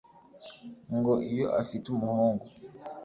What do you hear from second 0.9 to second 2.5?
Ngo iyo afite umuhungu